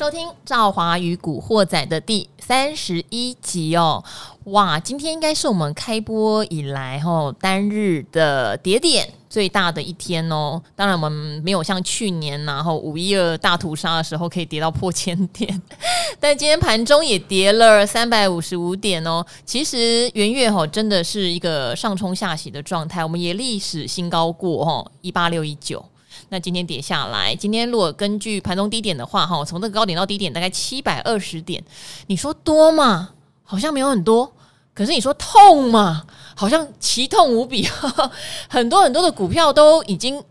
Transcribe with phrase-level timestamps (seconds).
[0.00, 4.02] 收听《赵华与古惑仔》的第三十一集哦！
[4.44, 10.58] 哇，今天应该是我们开播以来吼单日的跌点最大的一天哦。
[10.74, 15.60] 当然，我们没有像去年然后五一二大屠杀的时候可以跌到破千点，
[16.18, 19.22] 但今天盘中也跌了三百五十五点哦。
[19.44, 25.84] 其实元月吼真的是一个上冲下洗的状态，我们也历史新高过吼一八六一九。
[26.30, 31.62] 那今天跌下来，今天如果根据盘中低点的话，哈，从这个高点到低点大概七百二十点，
[32.06, 33.10] 你说多吗？
[33.42, 34.32] 好像没有很多，
[34.72, 36.06] 可是你说痛吗？
[36.36, 37.68] 好像奇痛无比，
[38.48, 40.22] 很多很多的股票都已经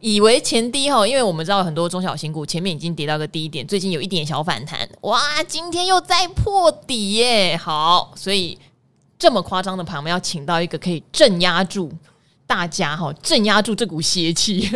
[0.00, 8.58] 以为前低哈，因为我们知道很多中小型股前面已经跌到个低点，最近有一点小反弹，哇，今天又再破底耶，好，所以
[9.18, 11.90] 这么夸张的盘，我们要请到一个可以镇压住。
[12.50, 14.68] 大家哈镇压住这股邪气，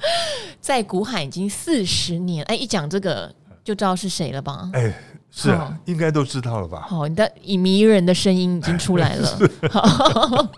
[0.58, 3.30] 在古海已经四十年，哎，一讲这个
[3.62, 4.70] 就知道是谁了吧？
[4.72, 4.90] 哎，
[5.30, 6.86] 是啊，应该都知道了吧？
[6.88, 9.38] 好，你的以迷人的声音已经出来了。
[9.70, 10.48] 好，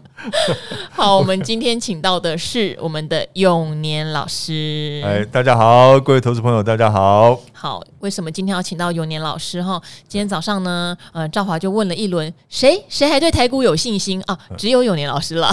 [0.95, 5.03] 好，我们今天请到的是我们的永年老师。
[5.05, 7.41] 哎，大家好，各位投资朋友，大家好。
[7.63, 9.81] 好，为什么今天要请到永年老师哈？
[10.09, 14.37] 今天早上呢，呃，赵华就问了一轮，谁谁还对台股有信心啊？
[14.59, 15.49] 只有永年老师了，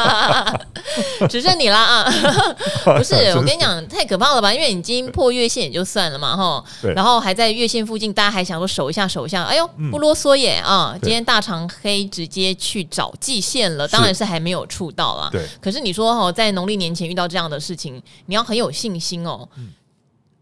[1.30, 2.04] 只剩你了啊！
[2.94, 4.52] 不是，我跟你讲，太可怕了吧？
[4.52, 6.62] 因为已经破月线也就算了嘛，哈。
[6.94, 9.44] 然后还在月线附近，大家还想说守一下，守一下。
[9.44, 10.94] 哎呦，不啰嗦耶啊！
[11.00, 15.30] 今天大长黑直接去找季线了，当然是还没有触到啦。
[15.32, 15.42] 对。
[15.58, 19.48] 可是你说哈，在农历年前遇到这样的事情，你要很有信心哦。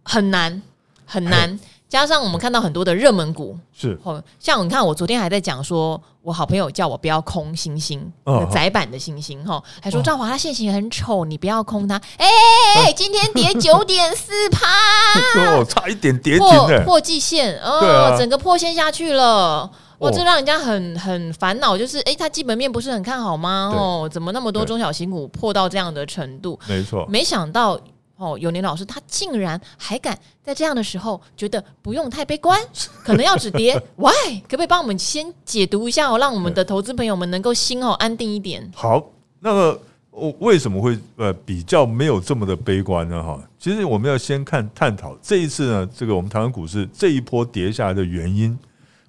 [0.07, 0.62] 很难
[1.05, 3.99] 很难，加上我们看到很多的热门股，是。
[4.05, 8.13] 哦，像你看，我昨天还在讲说，我好朋友叫我不要空星星，
[8.51, 11.97] 窄板的星星哈，还说赵华他线型很丑，你不要空它。
[12.17, 14.67] 哎哎哎，今天跌九点四趴，
[15.59, 23.73] 哦，差一点跌破破季线，哦，整个破线下去了，哇，这让人家很很烦恼，就是哎，它基本面不是很看好吗？
[23.75, 26.59] 哦，怎么那么多中小型股破到这样的程度？
[26.67, 27.79] 没错，没想到。
[28.17, 32.59] 哦，永年老师他竟然还敢在这样的时候觉得不用太悲观，
[33.05, 33.75] 可能要止跌。
[33.97, 34.41] Why？
[34.49, 38.71] 可不可以帮我们先解读一下哦，让我们的投资朋友们能够心哦安定一点？
[38.75, 39.05] 好，
[39.41, 39.79] 那么
[40.11, 43.23] 我为什么会呃比较没有这么的悲观呢？
[43.23, 48.59] 哈，其实我们要先看探讨这一次呢，这个我们台湾股市这一波跌下来的原因。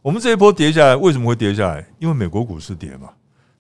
[0.02, 1.86] 我们这一波跌下来为什么会跌下来？
[2.00, 3.10] 因为美国股市跌嘛。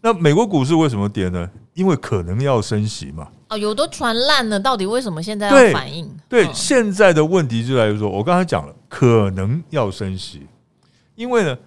[0.02, 1.50] 那美国股市为什么跌呢？
[1.74, 3.28] 因为可能要升息嘛。
[3.50, 6.06] 哦，有都传烂了，到底为什么现在要反应？
[6.28, 10.46] 对，对，现在的问题就在于说，我刚才讲了，可能要升息，
[11.16, 11.58] 因为呢，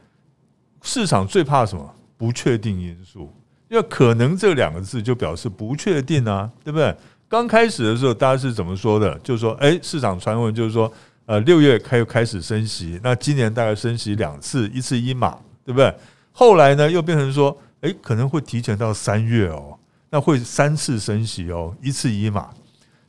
[0.83, 1.95] 市场最怕什么？
[2.17, 3.33] 不确定因素。
[3.69, 6.95] 因为可能这两个字就表示不确定啊，对不对？
[7.29, 9.17] 刚开始的时候，大家是怎么说的？
[9.21, 10.93] 就是说，哎，市场传闻就是说，
[11.25, 15.95] 呃，六月开开始升息，那今年大概升息两次，一次一码，对不对？
[16.33, 19.79] 后来呢，又变成说，哎，可能会提前到三月哦。
[20.11, 22.51] 那会三次升息哦，一次一码，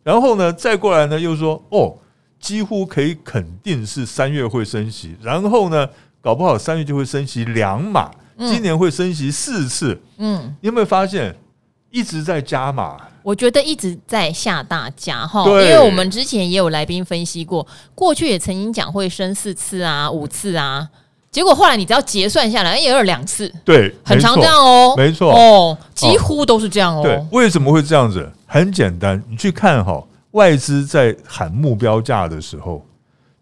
[0.04, 1.98] 然后呢，再过来呢，又说哦，
[2.40, 5.90] 几乎可以肯定是三月会升息，然后呢，
[6.22, 10.00] 搞不好三月就会升息两码，今年会升息四次。
[10.18, 11.36] 嗯，你有没有发现
[11.90, 12.98] 一直在加码？
[13.24, 20.88] 我觉得一直在吓大家哈，因为我们之前也有来宾分析过，过去也曾经讲会升四次啊，五次啊。
[21.32, 27.02] 结果后来你只要结算下来，也有两次，对，很常这样哦，没错哦，几乎都是这样哦。
[27.02, 28.30] 对，为什么会这样子？
[28.46, 32.86] 很简单，你去看哈，外资在喊目标价的时候，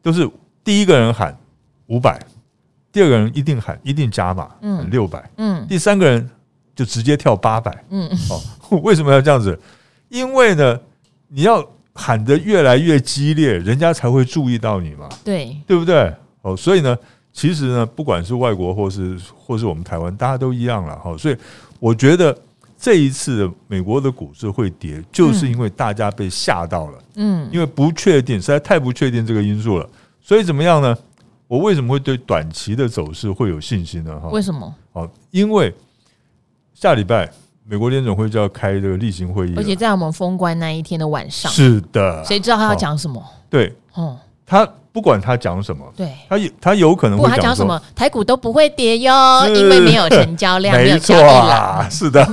[0.04, 0.30] 都是
[0.64, 1.36] 第一个人喊
[1.88, 2.20] 五百，
[2.92, 6.30] 第二个人一定喊一定加码，嗯，六百，嗯，第三个人
[6.76, 8.40] 就直接跳八百，嗯，哦，
[8.84, 9.60] 为什么要这样子？
[10.10, 10.80] 因为呢，
[11.28, 16.14] 你要喊得越来越激烈，人家才会注意到你嘛，对，对不对？
[16.44, 16.96] 哦，所以呢。
[17.32, 21.16] 其实呢，不管是外国或是或是我们台湾，大家都一样了哈。
[21.18, 21.38] 所以
[21.80, 22.38] 我觉得
[22.78, 27.00] 这一次美国的股市会跌，就是因为大家被吓到了。
[27.16, 29.90] 嗯，因为不确定，实在太不确定这个因素了。
[30.22, 30.96] 所以怎么样呢？
[31.48, 34.20] 我为什么会对短期的走势会有信心呢？
[34.20, 34.72] 哈，为什么？
[34.94, 35.74] 哦，因为
[36.76, 37.28] 下礼拜
[37.66, 41.52] 美国联总会就要开这个例行会议，而且在我们封关那一天的晚上。
[41.52, 43.24] 是的，谁知道他要讲什么？
[43.50, 44.16] 对，哦，
[44.50, 44.68] 他。
[44.92, 52.26] 不管他讲什么，对，他有他有可能会讲什么，台股都不会跌哟，因为没有成交量，没有交易量，是的，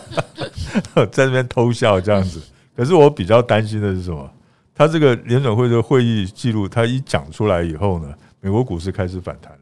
[1.12, 2.40] 在那边偷笑这样子。
[2.74, 4.28] 可是我比较担心的是什么？
[4.74, 9.58] 他这个联准会的会议记录，他一讲出来以后呢，美国股市开始反弹了。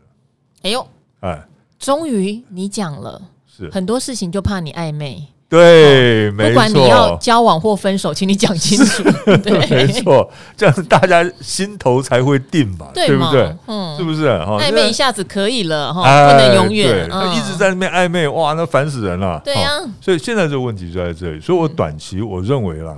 [0.62, 0.86] 哎呦，
[1.20, 1.44] 哎，
[1.76, 5.26] 终于你讲了，是很多事情就怕你暧昧。
[5.56, 6.48] 对，对，没错。
[6.50, 9.02] 不管你要交往或分手，请你讲清楚。
[9.42, 13.56] 对，没错，这样大家心头才会定嘛，对不对？
[13.66, 14.28] 嗯，是不是？
[14.44, 17.06] 哈，暧昧一下子可以了，哈，不能永远。
[17.34, 19.40] 一直在那边暧昧，哇，那烦死人了。
[19.44, 19.70] 对呀，
[20.00, 21.40] 所以现在这个问题就在这里。
[21.40, 22.96] 所以我短期我认为啦，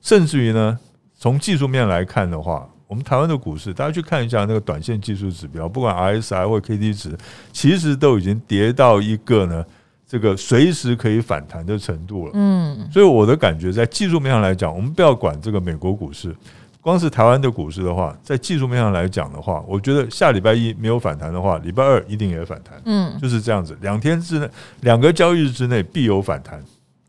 [0.00, 0.78] 甚至于呢，
[1.18, 2.66] 从技术面来看的话。
[2.88, 7.14] 我们台湾的股市，大家去看一下那个短线技术指标，不管 RSI 或 KD 值，
[7.52, 9.62] 其实都已经跌到一个呢，
[10.08, 12.30] 这个随时可以反弹的程度了。
[12.34, 16.34] 嗯，所以我的感觉，在技术面上来讲，我们不要管这个美国股市，
[16.80, 22.80] 光是台湾的股市的话，在技术面上来讲的话，我觉得下礼拜一没有反弹的话，礼拜二一定也反弹。
[22.86, 24.48] 嗯，就是这样子，两天之内，
[24.80, 26.58] 两个交易日之内必有反弹。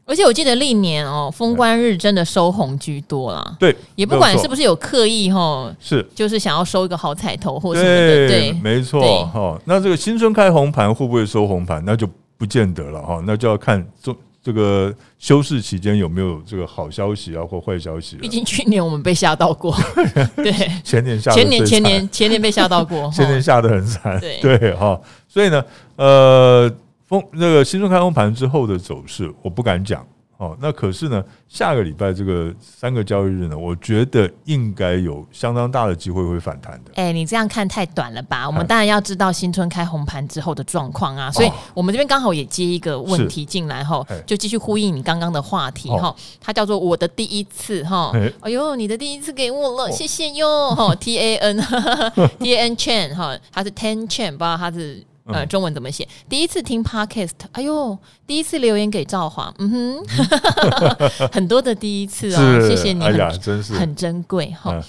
[0.06, 3.56] 而且我记得历年哦，封关日真的收红居多啦。
[3.60, 8.28] 对，也不管是不是有刻意哈，是就是想要收一个好彩头或什么的。
[8.28, 9.62] 对，没错哈。
[9.66, 11.81] 那这个新春开红盘会不会收红盘？
[11.86, 13.21] 那就不见得了哈。
[13.24, 18.15] 那就要看这这个休市期间有没有这个好消息啊或坏消息。
[18.15, 19.75] 毕竟去年我们被吓到过，
[20.38, 20.51] 对，
[20.83, 24.19] 前年吓，前年前年前年被吓到过， 前年吓得很惨。
[24.19, 25.63] 对对哈，所以呢，
[25.97, 26.74] 呃。
[27.09, 30.06] 封那个新春开封盘之后的走势，我不敢讲
[30.39, 30.57] 哦。
[30.59, 36.91] 那可是呢，下个礼拜这个三个交易日呢，我觉得应该有相当大的机会会反弹的。
[36.95, 38.47] 哎，你这样看太短了吧？
[38.47, 41.31] 我们当然要知道新春开红盘之后的状况啊。
[41.31, 46.15] 所以我们这边刚好也接一个问题进来哈，就继续呼应你刚刚的话题哈。
[46.41, 48.12] 它叫做我的第一次哈。
[48.41, 50.95] 哎呦，你的第一次给我了，谢谢哟哈。
[50.95, 51.57] T A N
[52.39, 55.06] T A N Chen 哈，他是 Ten Chen，不知道他是。
[55.34, 56.08] 呃，中文怎么写？
[56.28, 57.98] 第一次听 Podcast，哎呦，
[58.28, 63.74] 第一次留言给赵华，嗯哼， 很多的第一次啊，谢谢你，哎呀，真是。
[63.74, 64.81] 很珍贵哈。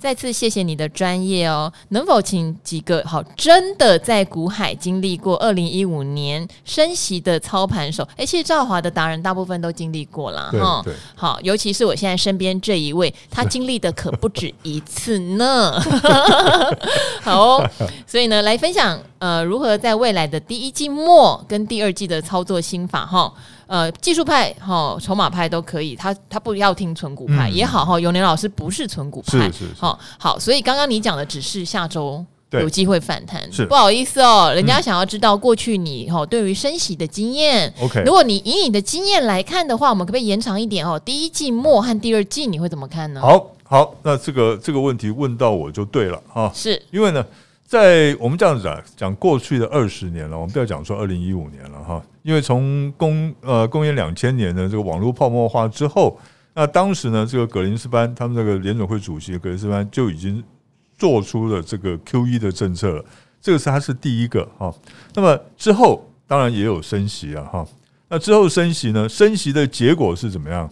[0.00, 8.02] 再次谢谢你的专业哦，能否请几个好真的在股海经历过二零一五年升息的操盘手？
[8.16, 10.82] 哎，其实赵华的达人大部分都经历过了哈。
[11.14, 15.78] 好，尤其是我现在身边这一位，他经历的可不止一次呢。
[17.20, 17.70] 好哦，
[18.06, 23.30] 所以呢，来分享呃如何在未来的第一季末跟第二季的操作心法哈。
[23.70, 28.00] 呃，技术派哈，筹码派都可以，他他不要听存股派、嗯、也好哈。
[28.00, 37.72] 永年老师不是存股派，是是好，好，所以刚刚你讲的只是下周有机会反弹，是不好意思哦，人家想要知道过去你哈对于升息的经验。
[37.80, 40.98] OK，、嗯、如果你以你的经验来看的话，我们可不可以延长一点哦？
[40.98, 43.20] 第一季末和第二季你会怎么看呢？
[43.20, 47.24] 好，好，那这个这个问题问到我就对了哈，是因为呢。
[47.70, 56.18] 在我们这样子讲，讲过去的二十年了，我们不要讲说二零一五年了哈，因为从公呃公元两千年的这个网络泡沫化之后，
[56.52, 60.42] 那当时呢，这个格林斯潘他们这个联准会主席格林斯潘就已经
[60.98, 63.04] 做出了这个 QE 的政策了，
[63.40, 64.74] 这个是他是第一个哈。
[65.14, 67.64] 那么之后当然也有升息啊哈，
[68.08, 70.68] 那之后升息呢，升息的结果是怎么样？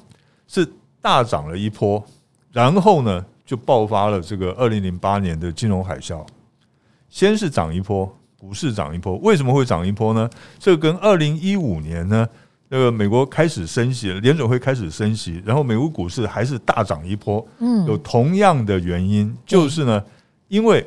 [0.48, 0.68] 是
[1.00, 2.04] 大涨了一波，
[2.50, 6.26] 然后呢就爆发了这个二零零八年的金融海啸。
[7.08, 10.28] 先是涨一波，股市涨一波，为什么会涨一波呢？
[10.58, 12.28] 这跟二零一五年呢，
[12.68, 20.04] 那个美国开始升息，联准会开始升息，然后美国股市还是大涨一波，嗯，有同样的原因，就是呢，
[20.48, 20.86] 因为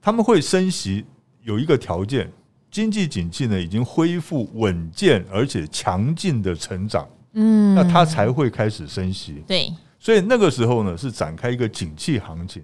[0.00, 1.04] 他们会升息，
[1.42, 2.30] 有一个条件，
[2.70, 12.62] 经济景气呢已经恢复稳健而且强劲的成长，嗯，那它才会开始升息，对，所以那个时候呢是展开一个景气行情。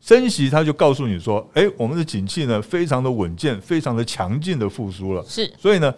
[0.00, 5.94] 升息，他就告诉你说：“哎，我们的景气呢，非常的稳健，非常的强劲的复苏了。”是，所以呢，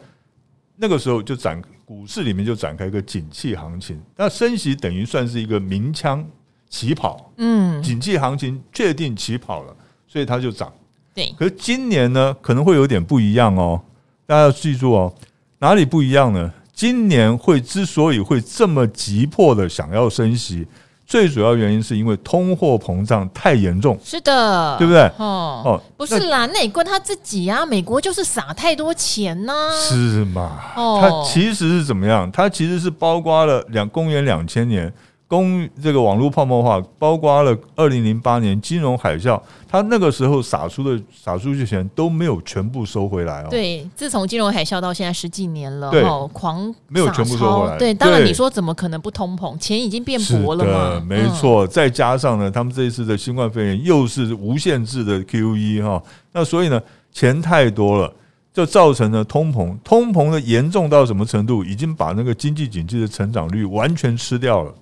[0.76, 4.00] 那个时候就展股市里面就展开一个景气行情。
[4.16, 6.28] 那升息等于算是一个鸣枪
[6.68, 9.76] 起跑，嗯，景气行情确定起跑了，
[10.08, 10.72] 所以它就涨。
[11.14, 13.80] 对，可是今年呢，可能会有点不一样哦。
[14.26, 15.14] 大家要记住哦，
[15.58, 16.52] 哪里不一样呢？
[16.74, 20.66] 今年会之所以会这么急迫的想要升息。
[21.12, 25.02] 最主要原因是因为通货膨胀太严重，是的，对不对？
[25.18, 27.66] 哦哦，不是啦，那也怪他自己啊！
[27.66, 29.52] 美国就是撒太多钱呐，
[29.86, 30.58] 是吗？
[30.74, 32.32] 哦，他其实是怎么样？
[32.32, 34.90] 他其实是包括了两公元两千年。
[35.32, 43.46] 公这个网络泡沫化，包括了二零零八年金融海啸，他那个时候撒出的撒出去钱都没有全部收回来哦。
[43.48, 47.78] 对，自从金融海啸到现在十几年了，对，狂没有全部收回来。
[47.78, 49.58] 对，当然你说怎么可能不通膨？
[49.58, 51.02] 钱已经变薄了嘛。
[51.08, 56.78] 没错，再加上呢，他们这一次的新冠肺炎又是无限制的 QE 哈，那所以呢，
[57.10, 58.12] 钱太多了，
[58.52, 59.74] 就造成了通膨。
[59.82, 61.64] 通膨的严重到什么程度？
[61.64, 64.74] 已经把那个经济景气的成长率完全吃掉了。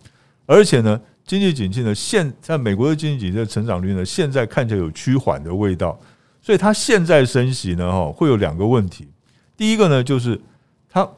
[0.51, 5.97] 而且呢，经济景气呢，现在美国的经济景气的成长率呢，现在看起来有趋缓的味道，
[6.43, 9.07] 所以它现在升息呢，哈，会有两个问题。
[9.57, 10.41] 第一个呢，就是
[10.89, 11.09] 它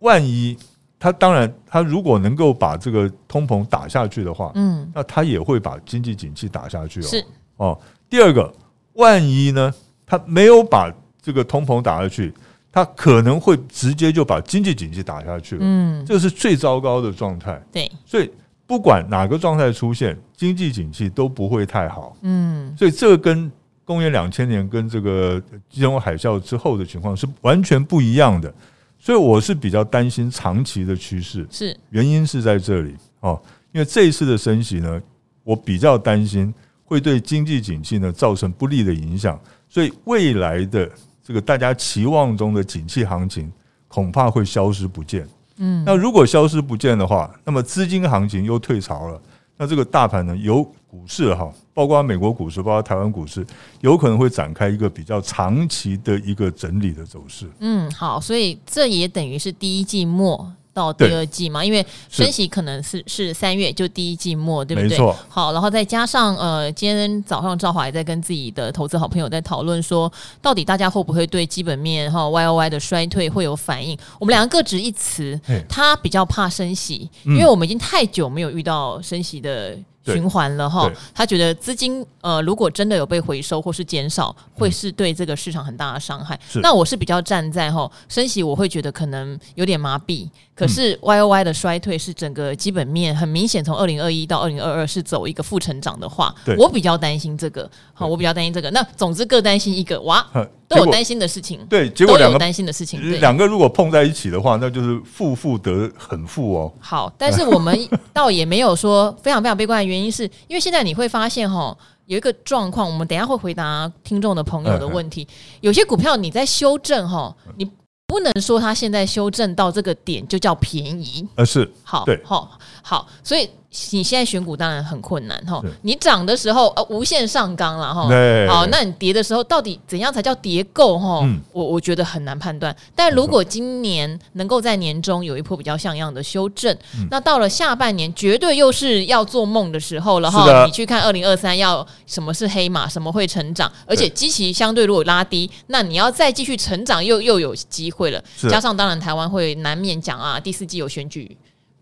[0.00, 0.54] 万一
[0.98, 7.02] 他当然，他如果能够把这个通膨打下去的话，嗯，那他也会把经济景气打下去哦。
[7.04, 7.24] 是
[7.56, 7.80] 哦。
[8.10, 8.52] 第二个，
[8.94, 9.72] 万一呢，
[10.04, 12.32] 他没有把这个通膨打下去，
[12.70, 15.60] 他可能会直接就把经济景气打下去了。
[15.62, 17.62] 嗯，这是最糟糕的状态。
[17.72, 18.30] 对，所以
[18.66, 22.16] 不管哪个状态出现，经济景气都不会太好。
[22.22, 23.50] 嗯，所以这个跟
[23.84, 28.52] 公元两千年跟这个金融海啸之后的情况是完全不一样的。
[28.98, 33.38] 所以我是比较担心长期的趋势，是原因是在这里哦，
[33.72, 34.98] 因为这一次的升息呢，
[35.42, 36.52] 我比较担心
[36.84, 40.90] 会对经济景气呢造成不利的影响，所以未来的
[41.22, 43.52] 这个大家期望中的景气行情
[43.88, 45.28] 恐怕会消失不见。
[45.56, 49.20] 嗯，那如果消失不见的话，那么资金行情又退潮了，
[49.56, 53.46] 那这个大盘呢由股市哈，包括美国股市，包括台湾股市，
[53.80, 57.48] 有可能会展开一个比较长期的一个整理的走势。
[57.60, 60.52] 嗯，好，所以这也等于是第一季末。
[60.74, 64.98] 到第二季嘛，因为升息可能是是三月就第一季末，对不对？
[64.98, 65.14] 没。
[65.28, 70.12] 好，然后再加上呃，今天早上赵华也在跟自己的投资好朋友在讨论说，
[70.42, 73.96] 到底大家会不会对基本面哈 Y O Y 的衰退会有反应？
[74.18, 79.78] 我们两个各执一词，他比较怕升息，因为我们已经太久没有遇到升息的。
[80.04, 86.38] 循环了哈，他觉得资金呃，如果真的有被回收或是减少，会是对这个市场很大的伤害。
[86.62, 90.28] 那我是比较站在哈升息，我会觉得可能有点麻痹。
[90.54, 97.68] 可是 Y O Y 的衰退是整个基本面很明显，从二零二一到二零二二是走一个负成长的话，我比较担心这个。
[97.92, 98.70] 好，我比较担心这个。
[98.70, 100.24] 那总之各担心一个哇。
[100.68, 106.72] 都有担心的事情，对，结果两个担心的事情，两个如果碰在一起的话，那就是负负得很负哦。
[106.80, 115.26] 好，但是我们 倒也没有说非常非常悲观的原因，是因为现在你会发现哈，有一个状况，我们等一下会回答听众的朋友的问题。
[115.60, 117.70] 有些股票你在修正哈，你
[118.06, 123.48] 不能说它现在修正到这个点就叫便宜，而是好，对，好，好，所以。
[123.90, 128.02] 你现在选股当然很困难哈，你涨的时候呃无限上纲了哈，
[128.48, 131.26] 好，那你跌的时候到底怎样才叫跌够哈？
[131.52, 132.74] 我我觉得很难判断。
[132.94, 136.76] 但如果今年能够在年中有一波比较像样的修正，
[137.10, 140.64] 那到了下半年绝对又是要做梦的时候了哈。
[140.64, 148.22] 你去看二零二三要什么是黑马，什么会成长，而且基期相对如果拉低，那你要再继续成长又又有机会了。
[148.48, 151.36] 加上当然台湾会难免讲啊，第四季有选举。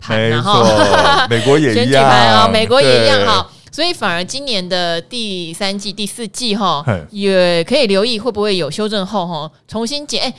[0.08, 0.64] 然后
[1.30, 10.24] 美国也一样，啊，美国也一样哈，所以反而今年的第三季、第四季哈，也可以留意会不会有修正后哈重新减。
[10.24, 10.34] 哎，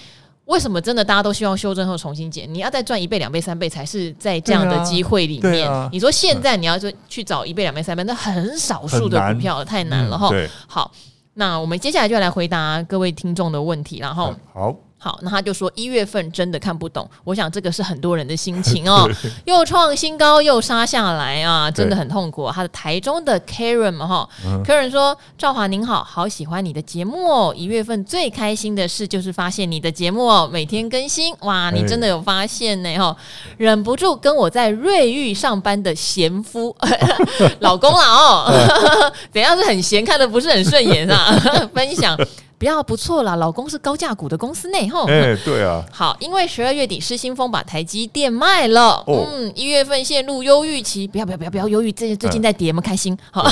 [0.45, 2.51] 为什么真的大家都希望修正后重新减？
[2.53, 5.69] 你要再赚一倍、两倍、三倍，才是在这样的机会里面。
[5.91, 10.29] 你说现在你要说去找一倍、两倍、三倍，那很少数的股票太难了哈。
[10.67, 10.91] 好，
[11.35, 14.75] 那我们接下来就来回答各位听众的问题，然后好。
[15.03, 19.05] 好，那他就说一月份真的看不懂，我想这个是很多人的心情哦，
[19.43, 22.49] 又创新高又杀下来啊，真的很痛苦。
[22.49, 24.29] 他的台中的 Karen 嘛哈
[24.63, 33.13] ，Karen 说：“赵华您好，好喜欢你的节目哦，一月份最开心的事就是发现你的节目哦，每天更新，哇，你真的有发现呢哈，
[33.57, 36.73] 忍不住跟我在瑞玉上班的贤夫
[37.59, 38.71] 老公了哦，
[39.33, 41.37] 怎样是很闲，看的不是很顺眼啊，
[41.73, 42.17] 分享。”
[42.57, 45.05] 不要不错啦，老公是高价股的公司内吼。
[45.07, 45.83] 哎，对啊。
[45.91, 51.05] 好，因为十二月底失心疯把台积电卖了，哦、嗯，一月份陷入忧郁期。
[51.07, 53.17] 不要不要不要不要忧郁，最最近在跌，有没有开心？
[53.31, 53.43] 好，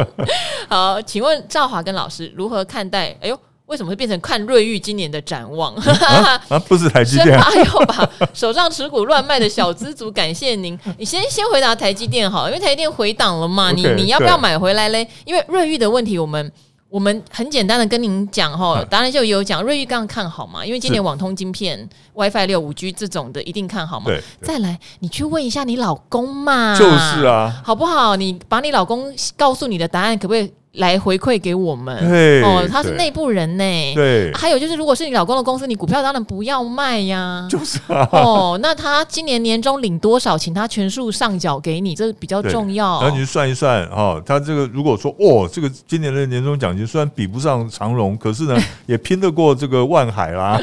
[0.68, 3.16] 好，请问赵华跟老师如何看待？
[3.20, 5.74] 哎呦，为什么会变成看瑞昱今年的展望？
[5.76, 10.78] 啊，啊，不是台积电，哎呦把手上持股乱卖的小资族，感谢您。
[10.98, 15.08] 你先先回答台积电好，因为台积电回档了嘛，你你要不要买回来嘞？
[15.24, 16.52] 因为瑞昱的问题，我们。
[16.92, 24.12] 我们很简单的跟您讲哈，当然就有讲瑞昱刚刚看好嘛，因为今年网通晶片、WiFi 六、五 G 这种的一定看好嘛。
[24.42, 28.14] 再来，你去问一下你老公嘛，就是啊，好不好？
[28.14, 30.52] 你把你老公告诉你的答案，可不可以？
[30.74, 31.94] 来回馈给我们
[32.42, 33.94] 哦，他是内部人呢。
[33.94, 37.46] 对，还有就是，如果是你老公的公司，你股票当然不要卖呀。
[37.50, 38.08] 就是啊。
[38.12, 43.02] 哦，那他今年年终领多少，请他全数上缴给你，这比较重要。
[43.02, 50.58] 然后你算一算哈，他这个如果说哦，这个今年的年终奖金虽然比不上长荣，可是呢， 也拼得过这个万海啦。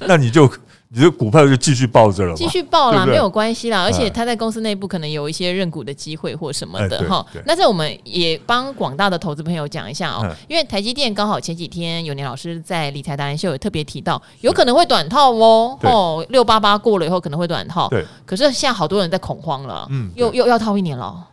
[0.00, 0.50] 那你就。
[0.92, 3.80] 你的股票就继续抱着了，继续抱啦，没有关系啦。
[3.84, 7.24] 而且他在公司内部可能有一些认股的机会或什么的哈。
[7.46, 15.78] 那这我们也帮广大的投资朋友讲一下哦，因为台积电刚好前几天有年老师在理财达人秀有特别提到，有可能会短套哦。
[15.82, 17.88] 哦，六八八过了以后可能会短套。
[17.88, 18.04] 对。
[18.26, 21.24] 可是现在好多人在恐慌了，嗯，又又要套一年了。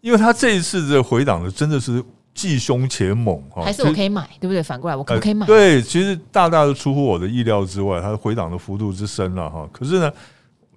[0.00, 2.02] 因为他这一次的回档的真的是。
[2.34, 4.60] 既凶且猛哈，还是我可以买，对不对？
[4.60, 5.46] 反过来，我可不可以买？
[5.46, 9.68] 对，其实大大的出乎我的意料之外，它回档的幅度之深了哈。
[9.72, 10.12] 可是呢，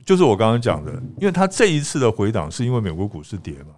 [0.05, 3.73] 就是我刚刚讲的，因为它这一次的回档是因为美国股市跌嘛，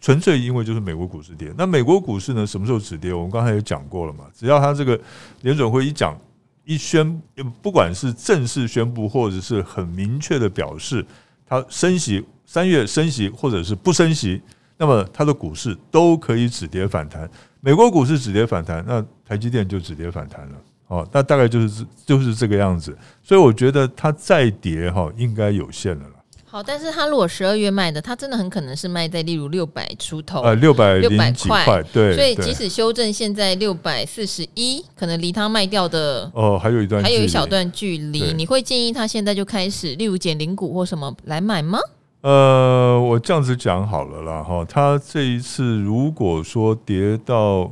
[0.00, 1.52] 纯粹因为就是美国股市跌。
[1.58, 3.12] 那美国股市呢，什么时候止跌？
[3.12, 4.98] 我们刚才也讲过了嘛，只要它这个
[5.42, 6.16] 联准会一讲
[6.64, 7.20] 一宣，
[7.60, 11.04] 不管是正式宣布或者是很明确的表示，
[11.44, 14.40] 它升息三月升息或者是不升息，
[14.78, 17.28] 那么它的股市都可以止跌反弹。
[17.60, 20.54] 美国股市止跌反弹，那台积电就止跌反弹了。
[20.88, 26.10] 哦，那大概就是就是这个样子，所以我觉得它再跌哈，应该有限了啦。
[26.44, 32.14] 好，但是它如果十二月卖的，它真的很可能是卖在例如六百出头，呃，六百六百块，对。
[32.14, 38.32] 所以即使修正，现在六百四十一，可能离它卖掉的哦还有一段，还有一小段距离。
[38.32, 41.80] 你会建议他现在就开始，例如减零股或什么来买吗？
[42.28, 47.70] 呃，我这样子讲好了啦，哈，他这一次如果说跌到。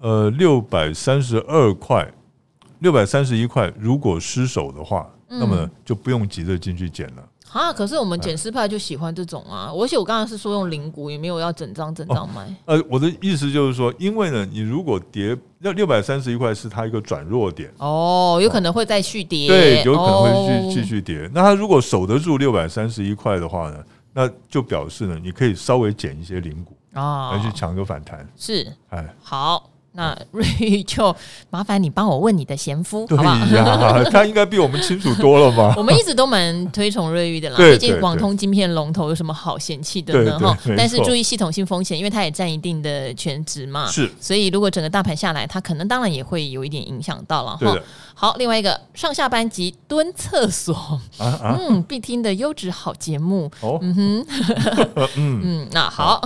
[0.00, 2.06] 呃，六百三十二块，
[2.80, 7.26] 六百三十一块，如果失手的话，嗯、那么就不用急着进去捡了。
[7.54, 9.70] 啊，可是我们捡尸派就喜欢这种啊！
[9.72, 12.44] 而且我刚才是说用零股，也没有要整张整张买。
[12.66, 12.74] 哦。
[12.74, 17.72] 呃，我的意思就是说，因为呢，你如果跌，要六百三十一块是它一个转弱点。
[17.78, 19.46] 哦，有可能会再续跌。
[19.46, 21.26] 对，有可能会继继续跌。
[21.26, 23.78] 哦、那它如果守得住六百三十一块的话呢，
[24.12, 28.28] 那就表示呢，你可以稍微减一些零股啊，来去抢个反弹。
[28.36, 29.70] 是，哎，好。
[29.96, 31.14] 那瑞玉就
[31.50, 34.02] 麻烦你帮我问你的贤夫，好不好？
[34.10, 35.72] 他应该比我们清楚多了吧？
[35.76, 40.38] 我们一直都蛮推崇瑞玉的啦，毕竟网通晶片龙头有什么好嫌弃的呢？
[40.38, 43.86] 哈，但是注意系统性风险，因为它也占一定的权值嘛。
[43.86, 47.78] 是，所以如果整个大盘下来，它可能当然也会有一点影响到了哈。
[48.16, 53.50] 好，另外一个上下班及蹲厕所，嗯，必听的优质好节目。
[53.80, 54.26] 嗯哼，
[55.16, 56.20] 嗯 嗯，那好，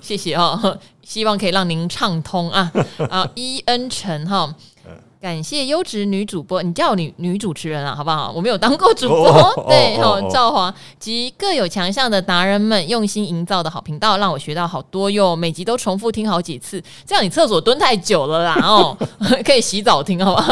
[0.00, 0.78] 谢谢哦。
[1.06, 2.72] 希望可以让您畅通啊
[3.10, 3.30] 啊！
[3.34, 4.54] 伊恩辰哈。
[5.24, 8.30] 感谢优质女主播，你叫我女女主持人啊，好不好？
[8.36, 15.34] 我没有当过主播，对，哦，赵华及各有强项的达人们用心营造的好频道，让我学到好多哟。
[15.34, 18.94] 每集都重复听好几次，这样你厕所蹲太久了啦哦，
[19.46, 20.46] 可以洗澡听好吧？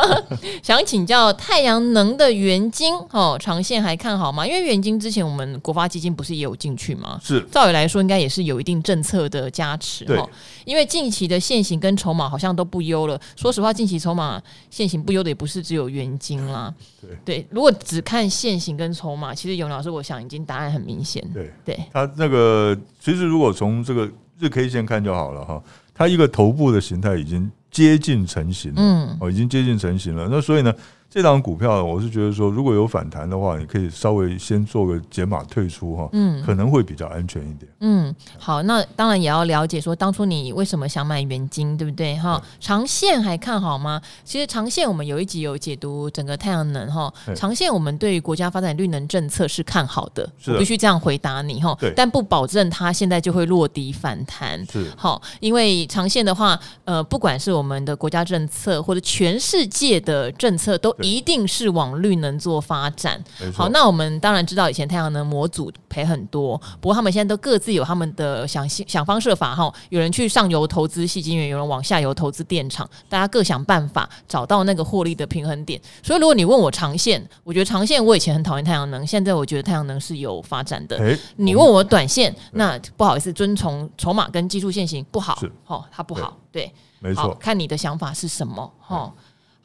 [0.63, 4.47] 想请教太阳能的元晶哦，长线还看好吗？
[4.47, 7.21] 因为元晶之前我们国发基金不是也有进去吗？
[7.23, 10.27] 是，照理来说应该也是有一定政策的加持哈。
[10.65, 13.21] 因为近期的线型跟筹码好像都不优了。
[13.37, 14.43] 说实话，近期筹码。
[14.71, 21.23] 线型不优的也不是只有元晶啦，对对，如果只看线型跟筹码，其实永老师我想已经答案很明显。
[21.33, 30.29] 对对，他那个其实如果从这个日 K 线看就好了哈，它一个头部的形态已经接近成型了，嗯，哦，已经接近成型了。
[30.31, 30.75] 那所以呢？
[31.13, 37.71] 这档股票，我是觉得说，如果有反弹的话，你可以稍微先做个解码退出哈，嗯，可能会比较安全一点。
[37.81, 42.17] 嗯，好，那当然也要了解说，当初你为什么想买元金，对不对？
[42.17, 44.01] 哈，长线还看好吗？
[44.25, 54.65] 其实长线我们有一集有解读整个太阳能哈，长线我们对于国家发展绿能政策是看好的，我必须这样回答你哈，但不保证它现在就会落地反弹。
[54.65, 60.91] 是好，因为长线的话，呃，不管是我们的国家政策或者全世界的政策都。
[61.03, 63.23] 一定是往绿能做发展。
[63.55, 69.73] 好，那我们当然知道以前太阳能模组赔很多，不过他们现在都各自有他们的想想方设法哈。
[69.91, 75.81] 有人去上游投资细晶圆，有人往下游投资电厂，大家各想办法找到那个获利的平衡点。
[76.03, 81.19] 所以如果你问我长线，我觉得长线我以前很讨厌太阳能，现在我觉得太阳能是有发展的。
[81.37, 89.13] 你问我短线，那不好意思，遵从筹码跟技术线型不好，哦，它不好，对，没错，看你的想法是什么哈。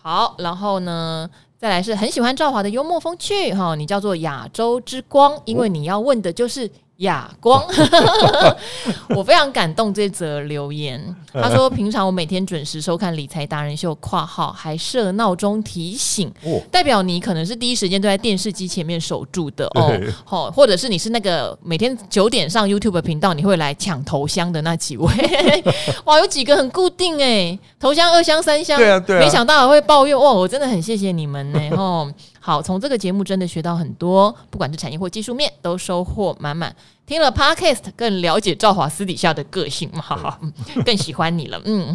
[0.08, 6.72] 好，然后呢，再来是很喜欢赵华的幽默风趣哈，你叫做亚洲之光，因为你要问的就是。
[6.98, 7.64] 亚光，
[9.16, 11.16] 我非常感动这则留言。
[11.32, 16.34] 他说：“平常我每天准时收看理财达人秀（括号还设闹钟提醒），
[16.72, 19.94] 代表你可能是第一时间都在电视机前面守住的哦。
[20.26, 25.08] 好，或者是你是那个每天九点上 YouTube 频道，你会来抢头香的那几位。
[26.06, 30.32] 哇，有几个很固定哎，头香、二香、三香，对啊，对啊，没想到还会抱怨哇！
[30.32, 31.60] 我真的很谢谢你们呢。
[31.78, 32.12] 哦。”
[32.48, 36.74] 好，从这个节目真的学到很多，不管是产业或技术面，都收获满满。
[37.06, 40.40] 听了 Podcast 更了解赵华私底下的个性嘛，哈哈，
[40.86, 41.60] 更喜欢你了。
[41.66, 41.94] 嗯，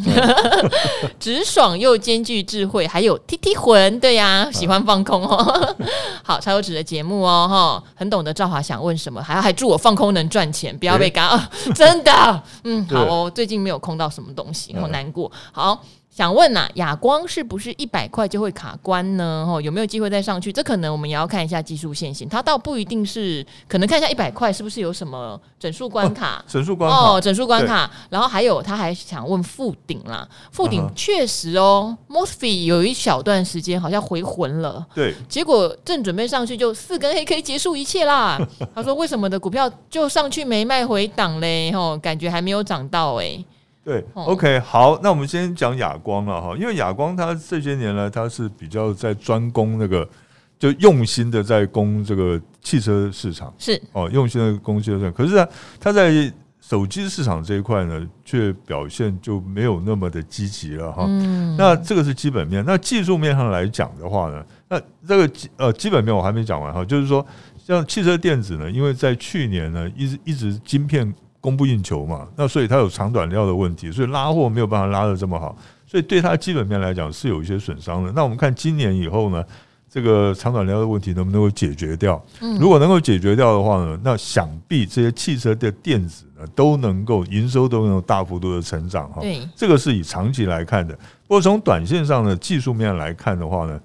[1.19, 5.77] 直爽又兼具智慧，还有踢踢魂，对呀，喜欢放空哦。
[6.23, 11.49] 好，超优质的节目哦，哈，很懂得赵华想问什么，还还祝我放空能赚钱，不要被嘎。
[11.75, 15.33] 真的，嗯，好哦，最近没有空到什么东西，好难过。
[15.51, 15.83] 好。
[16.15, 19.47] 想问呐、啊，亚光是不是一百块就会卡关呢？
[19.49, 20.53] 哦，有没有机会再上去？
[20.53, 26.45] 这可能我们也要看一下技术线型，它倒不一定是，可能看一下一百块是不是有什么整数关卡？
[26.47, 27.91] 整数关卡哦，整数关卡。
[28.11, 38.39] 然后还有，他还想问富鼎啦，富鼎确实哦、uh huh.，Mosfet 有一小段时间好像回魂了，对，结果正准备上去就四根黑 K 结束一切啦。
[38.75, 41.73] 他说为什么的股票就上去没卖回档嘞？
[41.73, 43.47] 吼，感觉还没有涨到哎、欸。
[43.85, 50.09] 对，OK，好，那我们先讲哑光了哈，因为哑光它这些年来它是比较在专攻那个，
[50.57, 55.13] 就用心的在攻这个汽车市场，是哦，用心的攻汽车市场。
[55.13, 55.45] 可是呢，
[55.81, 61.05] 它在手机市场这一块呢，却表现就没有那么的积极了哈。
[61.09, 67.27] 嗯，那这个是基本面，那技术面上来讲的话呢，那这个基呃基本面我还没讲完哈，就是说
[67.59, 71.13] 像汽车电子呢，因为在去年呢，一直一直晶片。
[71.43, 75.55] 供不应求嘛，那所以它有长短料的问题，所以拉货没有办法拉的这么好，
[75.87, 78.13] 所以对它基本面来讲是有一些损伤的。
[78.13, 79.45] 那我们看今年以后呢，
[79.91, 82.25] 这个长短料的问题能不能够解决掉？
[82.61, 89.21] 如果能够解决掉的话呢，那想必这些汽车的电子呢都能够营收都能够大幅度的成长哈。
[89.21, 90.95] 对，这个是以长期来看的。
[91.27, 93.81] 不过从短线上的技术面来看的话呢。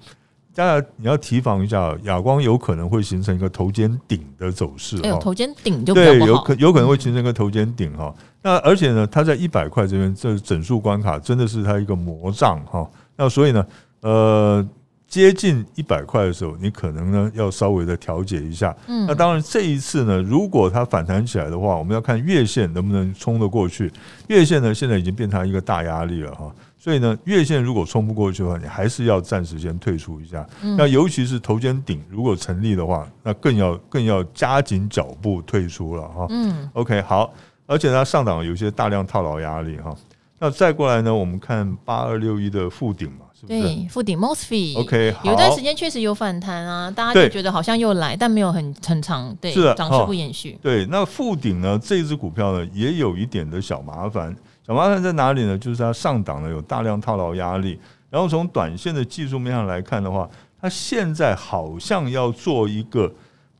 [0.58, 5.00] 当然，你要提防一下，哑光有可能会形成一个头肩顶的走势。
[5.04, 8.12] 哎呦，头肩顶就对，有可有可能会形成一个头肩顶哈。
[8.42, 12.84] 那而且呢，它在一百块这边，这整数关卡真的是它一个魔杖哈。
[13.16, 13.64] 那所以呢，
[14.00, 14.68] 呃，
[15.08, 18.76] 接近一百块的时候，你可能呢要稍微的调节一下。
[18.86, 23.90] 嗯，那当然这一次呢，如果它反弹起来的话，我们要看月线能不能冲得过去。
[24.28, 26.54] 月线呢，现在已经变成一个大压力了哈。
[26.76, 30.46] 所以呢，月线如果冲不过去的话，你还是要暂时先退出一下。
[30.76, 36.26] 那尤其是头肩顶如果成立的话，那更要更要加紧脚步退出了哈。
[36.28, 37.32] 嗯，OK，好，
[37.66, 39.94] 而且它上档有些大量套牢压力哈。
[40.38, 43.60] 那再过来呢，我们看八二六一的附顶嘛，是不是？
[43.60, 44.78] 对，富鼎 Mosfet。
[44.78, 50.58] OK，有一段时间确实有反弹啊，大家就觉得好像又来，但没有很很长，对，涨势不延续。
[50.60, 54.34] 对，那富鼎呢，这支股票呢，也有一点的小麻烦。
[54.66, 55.56] 小麻烦在哪里呢？
[55.56, 57.78] 就是它上档呢有大量套牢压力，
[58.10, 60.28] 然后从短线的技术面上来看的话，
[60.60, 63.10] 它现在好像要做一个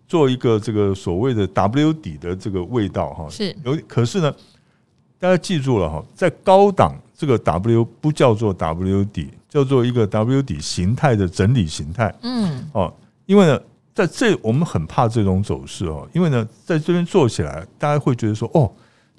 [0.06, 4.34] 做一个这个所谓的 W 底的这个味道哈，是有，可是呢，
[5.18, 12.92] 大家记住了哈，在高档这个 W 不叫做 W 底，叫做一个 W 底形态的整理形态，嗯，哦，
[13.26, 13.60] 因为呢，
[13.94, 18.70] 在这我们很怕这种走势哦，因为呢，在这边做起来，大家会觉得说哦。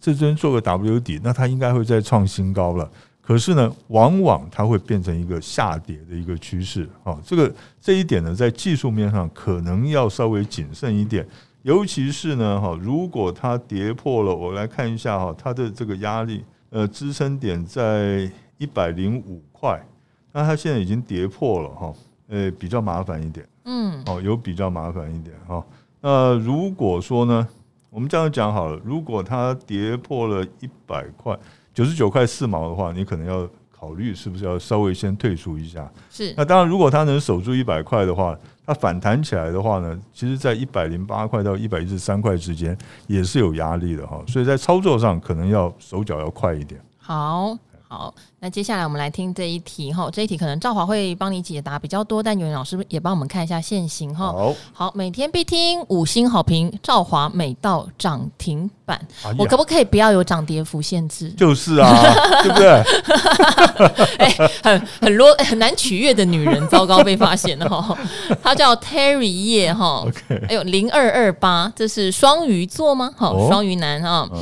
[0.01, 2.89] 这边做个 W 底，那它应该会再创新高了。
[3.21, 6.89] 可是呢，往往它会变成一个下跌的一个趋势。
[7.03, 11.27] 啊，这个这一点呢，在技术面上可能要稍微谨慎一点。
[11.63, 19.85] 尤其是呢，哈，如果它跌破了，我来看一下哈，它的这个压力，呃，支撑点在一百零五块，
[20.31, 21.93] 那它现在已经跌破了哈，
[22.27, 23.47] 呃，比较麻烦一点。
[23.65, 25.63] 嗯，哦，有比较麻烦一点哈。
[26.01, 27.47] 那如果说呢？
[27.91, 31.35] 我们这样讲好了，如果它跌破了一百块
[31.73, 35.91] 九十九块四毛的话，你可能要考虑是不是要稍微先退出一下。
[36.07, 36.31] 是。
[36.37, 44.23] 那当然，如果它能守住一百块的话，它反弹起来的话呢，其实在一百零八块到一百一十三块之间也是有压力的哈。
[44.27, 46.79] 所以在操作上可能要手脚要快一点。
[46.99, 47.57] 好。
[47.91, 54.27] 好，那接下来我们来听这一题哈，这一题可能赵华会帮你解答比较多，但袁老师也帮我们看一下现行哈。
[54.27, 61.31] 好，好，每天必听五星好评，赵华每到涨停板，哎、我可不可以不要有涨跌幅限制？
[61.31, 61.89] 就是啊，
[62.43, 62.69] 对不对？
[64.19, 67.97] 哎、欸，很很多很难取悦的女人，糟糕被发现了哈。
[68.43, 70.05] 她叫 Terry 叶哈
[70.47, 73.11] 哎呦零二二八，这是双鱼座吗？
[73.17, 74.29] 好，双鱼男哈。
[74.31, 74.39] 嗯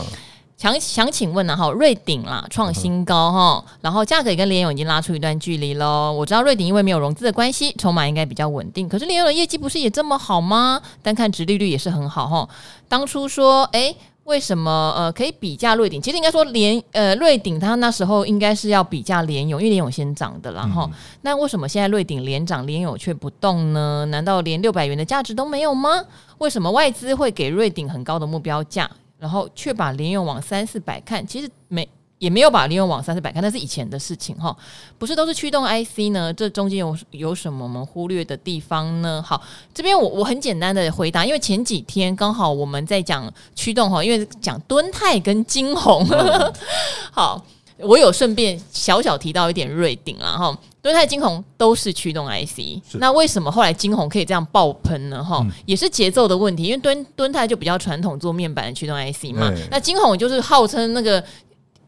[0.57, 1.55] 想想请问呢？
[1.55, 6.11] 哈，瑞鼎啦创新高哈，然后价格也跟联咏已经拉出一段距离喽。
[6.11, 8.89] 我知道瑞鼎因为没有融资的关系，筹码应该比较稳定。
[8.89, 10.81] 可是联咏的业绩不是也这么好吗？
[11.03, 12.49] 单看殖利率也是很好哈。
[12.87, 16.01] 当初说，哎、欸，为什么呃可以比价瑞鼎？
[16.01, 20.89] 其实应该说联呃瑞鼎，它那时候应该是要比价联咏，因为联咏先涨的啦哈。
[20.91, 24.07] 嗯、那为什么现在瑞鼎连涨，联咏却不动呢？
[24.07, 26.03] 难道连六百元的价值都没有吗？
[26.39, 28.89] 为什么外资会给瑞鼎很高的目标价？
[29.19, 31.87] 然后却把联咏往三四百看，其实没
[32.19, 34.55] 也没有把联咏往三四百看，那是以前的事情哈，
[34.97, 36.33] 不是都是驱动 IC 呢？
[36.33, 39.21] 这中间有有什么我们忽略的地方呢？
[39.21, 39.41] 好，
[39.73, 46.53] 这边我我很简单的回答，因为前几天刚好我们在讲驱动哈，因为讲敦泰跟金红，嗯、
[47.11, 47.45] 好。
[47.79, 55.23] 我有顺便小小提到一点瑞鼎啦哈，敦泰金红都是驱动 IC，那为什么后来金红可以这样爆喷呢？
[55.23, 61.23] 哈，也是节奏的问题，因为敦敦泰就比较传统做面板的驱动 IC 嘛，那金红就是号称那个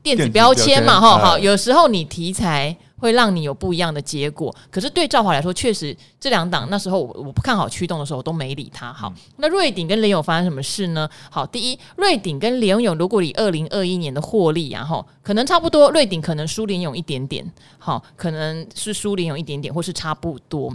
[0.03, 4.53] 电子标签嘛哈，好，有时候你题材会让你有不一样的结果。
[4.69, 8.93] 可是对赵华来说，确实这两档那时候我我不看好驱动的时候，我都没理他。
[8.93, 11.09] 好，那瑞鼎跟联友发生什么事呢？
[11.31, 20.73] 好，第一，瑞鼎跟联友如果以二零二一年的获利，然后可能差不多，瑞鼎可能输联友一点点，好，可能是输联友一点点，或是差不多。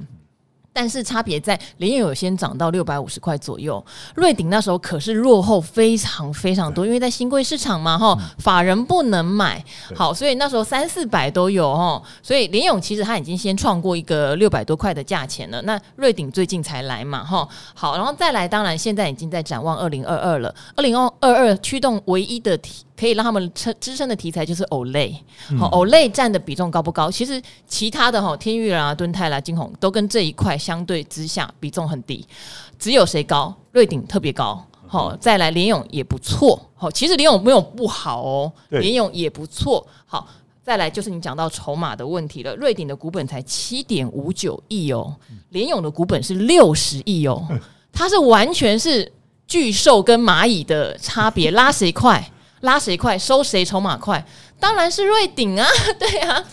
[0.74, 3.82] 但是差别在联友有先涨到六百五十块左右，
[4.16, 22.84] 瑞鼎那时候可是落后非常非常多，因为在新贵市场嘛，哈，法人不能买，好，所以那时候三四百都有哈，所以联勇其实他已经先创过一个六百多块的价钱了，那瑞鼎最近才来嘛，哈，好，然后再来，当然现在已经在展望二零二二了，二零二二驱动唯一的题。
[22.96, 25.16] 可以让他们撑支撑的题材就是 Olay，
[25.58, 27.10] 好 Olay 占的比重高不高？
[27.10, 32.24] 其实其他的哈，天域啦、敦泰啦、晶宏都跟这一块相对之下比重很低，
[32.78, 33.52] 只有谁高？
[33.72, 40.28] 瑞鼎特别高，好，再来联勇也不错，好，其实联勇没有不好哦，联勇也不错，好，
[40.62, 45.16] 再来就是你讲到筹码的问题了，瑞鼎的股本才七点五九亿哦，
[45.48, 47.44] 联勇的股本是六十亿哦，
[47.92, 49.12] 它是完全是
[49.48, 52.30] 巨兽跟蚂蚁的差别，拉谁快？
[52.64, 54.22] 拉谁快，收谁筹码快，
[54.58, 55.66] 当然是瑞鼎啊，
[55.98, 56.44] 对啊，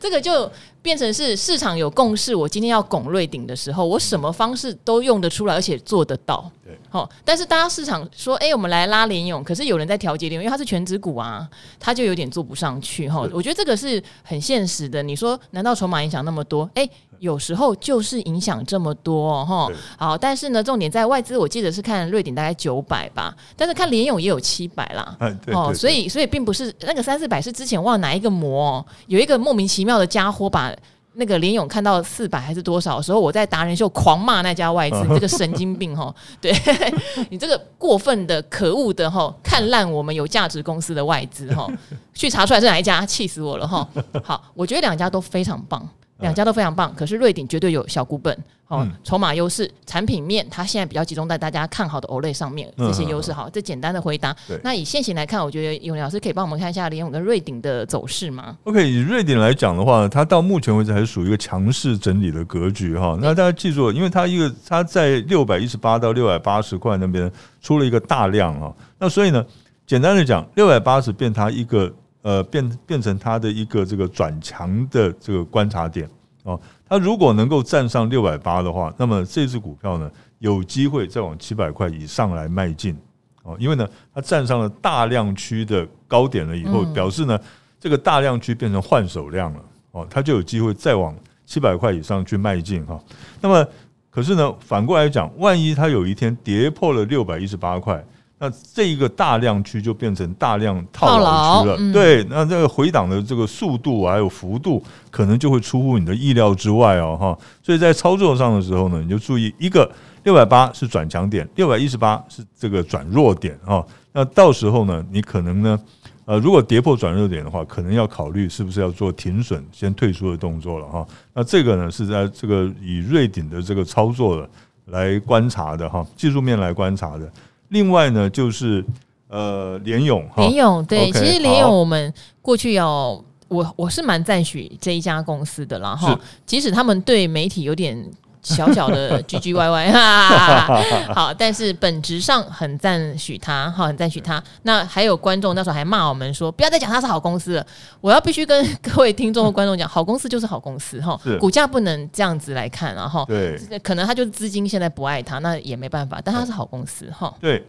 [0.00, 0.50] 这个就
[0.82, 2.34] 变成是市场有共识。
[2.34, 6.50] 我今天要拱瑞鼎的时候，我什么方式都用得出来，而且做得到。
[6.64, 11.46] 对，好，但是大家市场说，哎、欸，我们来拉联咏，可是有人在调节联咏，因为它是全值股啊，
[11.78, 13.08] 它就有点做不上去。
[13.08, 15.02] 哈，我觉得这个是很现实的。
[15.02, 16.68] 你说，难道筹码影响那么多？
[16.74, 16.90] 哎、欸。
[17.18, 25.16] 有时候就是影响这么多哈，好，但是呢，重点在外资，我记得是看瑞典大概九百吧，但是看联勇也有七百啦，
[25.52, 30.74] 哦，所以所以并不是那个三四百是之前忘哪一个模，有一个莫名其妙的家伙把
[31.14, 36.52] 那个联咏看到四百还是多少的时候，我在达人秀狂骂那家外资，你这个神经病哈， 对
[37.30, 41.66] 你这个过分的可恶的哈，看烂我们有价值公司的外资哈，
[42.14, 43.88] 去查出来是哪一家，气死我了哈，
[44.22, 45.88] 好，我觉得两家都非常棒。
[46.18, 53.48] 两家都非常棒，可是瑞鼎绝对有小股本，哦，筹码优势，产品面它现在比较集中在大家看好的 Olay 上面，这些优势好。
[53.48, 54.34] 这简单的回答。
[54.64, 63.16] 那以现行来看，我觉得永年老师可以帮我们看一下联咏跟瑞鼎的走势吗？OK，以瑞鼎来讲的话，它到目前为止还是属于一个强势整理的格局哈。
[63.22, 69.44] 那大家记住，因为它一个它在六百一十八到六百八十块那边出了一个大量啊，那所以呢，
[69.86, 71.94] 简单的讲，六百八十变它一个。
[72.22, 76.08] 呃，变变成它的一个这个转强的这个观察点
[76.42, 76.60] 哦。
[76.88, 82.96] 它如果能够站上六百八的话，那么这只股票呢，有机会再往七百块以上来迈进
[83.44, 83.56] 哦。
[83.60, 87.38] 因为呢，它站上了大量区的高点了以后，表示呢，
[87.78, 89.60] 这个大量区变成换手量了
[89.92, 91.14] 哦，它就有机会再往
[91.46, 93.00] 七百块以上去迈进哈。
[93.40, 93.66] 那么，
[94.10, 98.04] 可是呢，反过来讲，万一它有一天跌破了六百一十八块。
[98.40, 109.90] 那这一个大量区就变成大量套牢区了，嗯、对，那这个回档的这个速度还有幅度，可能就会出乎你的意料之外哦，哈，所以在操作上的时候呢，你就注意一个
[110.22, 115.80] 六百八是转强点，六百一十八是这个转弱点哈，那到时候呢，你可能呢，
[116.24, 121.04] 呃，如果跌破转弱点的话，可能要考虑是不是要做停损、先退出的动作了哈。
[121.34, 124.48] 那这个呢，是在这个以瑞鼎的这个操作的
[124.86, 127.28] 来观察的哈，技术面来观察的。
[127.68, 128.84] 另外呢，就是
[129.28, 138.10] 呃，联勇，联勇对，其实联勇我们过去要我我是蛮赞许这一家公司的啦哈，即使他们对媒体有点
[138.54, 140.80] 小小的 唧唧歪歪哈，
[141.14, 144.42] 好，但是本质上很赞许他哈，很赞许他。
[144.62, 147.66] 那还有观众那时候还骂我们说，不要再讲他是好公司了。
[148.00, 157.34] 我要必须跟各位听众和观众讲，好公司就是好公司哈，股价不能这样子来看，然后对，可能他就是资金现在不爱他，那也没办法，但他是好公司哈。
[157.40, 157.62] 对，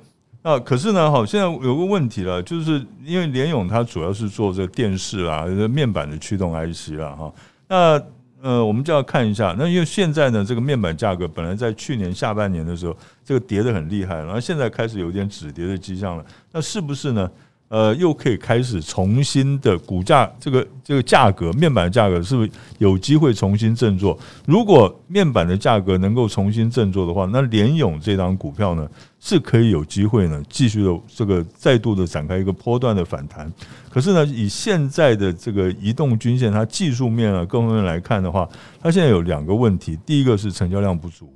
[0.43, 7.33] 那可是呢，哈，现在有个问题了，就是因为联咏它主要是做这个电视啊、面板的驱动 IC 了哈，
[7.67, 8.01] 那。
[8.41, 17.29] 呃，我们就要看一下，那因为现在呢，这个面板价格本来在去年下半年的时候，这个跌得很厉害，然后现在开始有点止跌的迹象了，那是不是呢？
[17.69, 24.17] 呃，又可以开始重新的股价，这个这个价格，面板的价格是不是有机会重新振作？
[24.47, 33.51] 如果面板的价格能够重新振作的话，那联咏这档股票呢，是可以有机会呢，继续的这个再度的展开一个波段的反弹。
[33.87, 38.49] 可是呢，以现在的这个移动均线，它技术面啊各方面来看的话，
[38.81, 41.31] 它现在有两个问题，第一个是成交量不足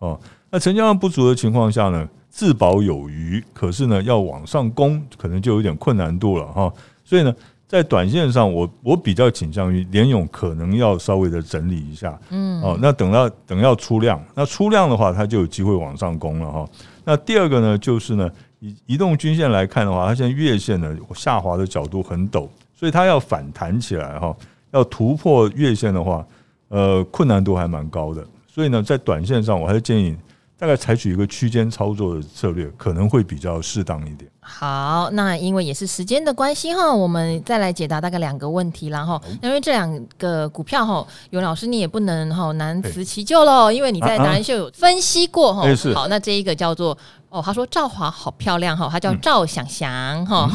[0.00, 0.20] 哦，
[0.50, 6.72] 那成交量不足的情况下呢，自保有余，可是呢，要往上攻，可能就有点困难度了哈。
[7.04, 7.34] 所以呢，
[7.66, 16.68] 在短线上，我我比较倾向于联勇可能要稍微的整理一下，嗯，哦，那等到等要出量，那出量的话，它就有机会往上攻了哈。
[17.04, 24.36] 那第二个呢，就是呢，以移动均线来看的话，它现在月线呢下滑的角度很陡，所以它要反弹起来哈，
[24.70, 26.24] 要突破月线的话，
[26.68, 28.24] 呃，困难度还蛮高的。
[28.46, 30.14] 所以呢，在短线上，我还是建议
[30.58, 34.28] 大概采取一个区间操作的策略，可能会比较适当一点。
[34.40, 45.62] 好，那因为也是时间的关系哈，我们再来解答大概两个问题，然后因为这两个股票哈，尤老师你也不能哈难辞其咎喽，因为你在达人秀有分析过哈。
[45.94, 46.96] 好，那这一个叫做。
[47.30, 50.50] 哦，他说赵华好漂亮哈，他叫赵想祥哈，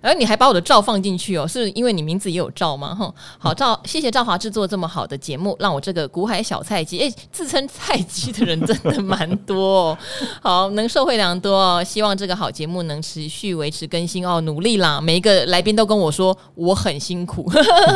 [0.00, 2.94] 然后 你还把我的赵放进去哦，是因为你名字也有赵吗？
[2.94, 9.98] 哈，好赵，谢谢赵华制作这么好的节目，让我这个古海小菜鸡，哎，自称菜鸡的人真的蛮多哦，
[10.40, 17.50] 好，能受惠良多哦，希望这个好节目能持续维持更新哦，努力啦，每一个来宾都跟我说我很辛苦，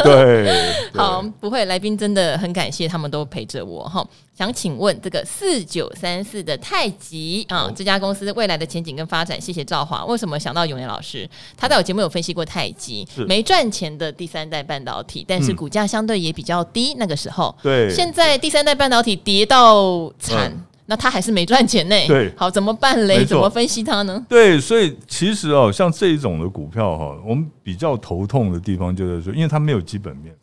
[0.04, 0.52] 对，
[0.94, 4.06] 好，不会，来宾真的很感谢，他们都陪着我哈。
[4.36, 9.40] 想请问这个四九三四的太极啊，这家公司未来的前景跟发展？
[9.40, 10.04] 谢谢赵华。
[10.06, 11.28] 为什么想到永年老师？
[11.56, 16.94] 他在我节目有分析过太极，没赚钱的第三代半导体，但是股价相对也比较低。
[16.98, 20.52] 那个时候，对，现在第三代半导体跌到惨，
[20.86, 21.96] 那他还是没赚钱呢。
[22.08, 23.24] 对，好，怎么办嘞？
[23.24, 24.26] 怎么分析它呢？
[24.28, 30.34] 对，所以其实哦，像这一种的股票哈，我们比较头痛的地方就是说，因为它没有基本面。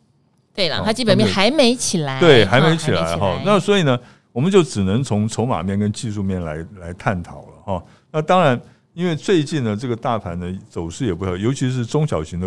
[0.54, 3.40] 对了，它基本面还没起来，对，还没起来哈。
[3.44, 3.98] 那所以呢，
[4.32, 7.84] 我们就只能从筹码面跟技术面来来探讨了哈。
[8.10, 8.60] 那当然，
[8.92, 12.46] 因为最近呢，这个大盘的走势也不好，尤其是中小型的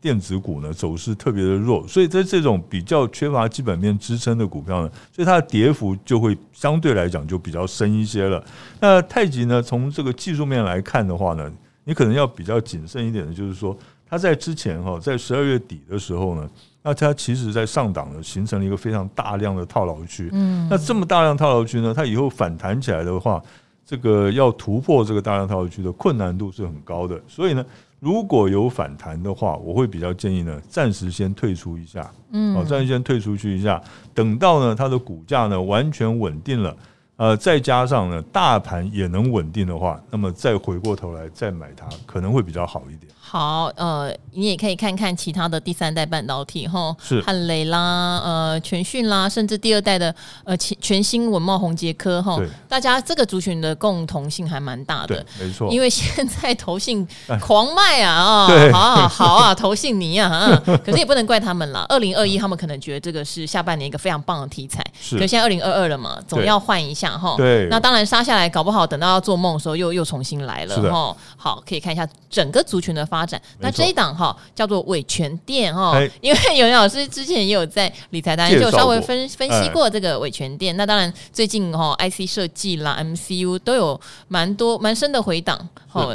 [0.00, 1.86] 电子股呢，走势特别的弱。
[1.86, 8.44] 所以在这种比较缺乏基本面支撑的股票呢，所以它的跌幅就会相对来讲就比较深一些了。
[8.80, 11.48] 那太极呢，从这个技术面来看的话呢，
[11.84, 13.78] 你可能要比较谨慎一点的，就是说
[14.10, 16.50] 它在之前哈，在十二月底的时候呢。
[16.86, 20.28] 那它其实，在上档呢，形成了一个非常大量的套牢区。
[20.32, 23.42] 嗯，那这么大量套牢区呢，它以后反弹起来的话，
[23.86, 27.18] 这个要突破这个大量套牢区的困难度是很高的。
[27.26, 27.64] 所以呢，
[28.00, 32.10] 如果有反弹的话，我会比较建议呢，暂时先退出一下。
[32.32, 36.76] 嗯，暂时先退出去一下，等到呢它的股价呢完全稳定了，
[37.16, 43.10] 呃，再加上呢大盘也能稳定的话，那么再回过头来再买它，可能会比较好一点。
[43.34, 47.20] 好，呃，你也可以看看其他的第三代半导体，哈，是。
[47.22, 57.04] 汉磊啦，呃，全讯啦，甚至第二代的呃全全新文茂宏杰科，哈，大家这个族群的共同性还蛮大的，没错，因为现在投信
[57.42, 61.84] 狂卖啊，啊、哦，好啊，好啊，投信你啊，啊，可是也不能怪他们啦。
[61.88, 73.40] 二零二一他们可能觉得这个是下半年一个非常棒的题材，是，可是现在二零二二了嘛，总要换一下哈，对，那当然杀下来，搞不好等到要做梦的时候又又重新来了，哈，好，可以看一下整个族群的发展。
[73.60, 80.76] 那这一档哈叫做伟全店哈，因为永年老师之前也有在理财达人就稍微分分析过这个伟全店。
[80.76, 85.58] 那当然最近哈 IC 设计啦 MCU 都有蛮多蛮深的回档，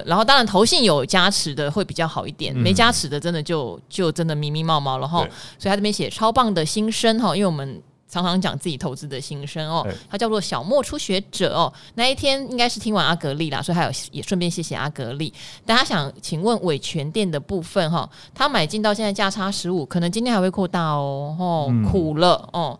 [0.06, 5.20] 然后当然投信有加持的会比较好一点，没加持的真的就就真的迷迷茫茫了哈。
[5.58, 7.82] 所以他这边写超棒的新生哈，因为我们。
[8.10, 11.72] 常常讲自己投资的心声哦，他叫做小莫初学者哦。
[11.94, 15.32] 那一天应该是听完阿格力啦，所以还有也顺便谢谢阿格力。
[15.66, 22.78] 大家想请问伟全店的部分哈，他买进到现在价差十五，可能今天还会扩大哦，哦苦了哦。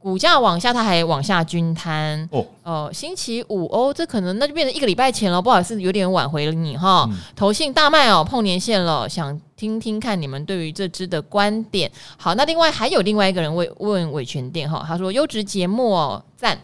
[0.00, 2.44] 股价往下，它还往下均摊哦。
[2.62, 7.06] 呃，星期五哦，这可能那就变成一个礼拜前了，不好意思，有点挽回了你哈。
[7.10, 11.90] 嗯、投信大卖哦，碰年线了，想听听看你们对于这支的观点。
[12.16, 16.58] 好，那另外还有另外一个人问问伟权店哈，他说优质节目哦，赞。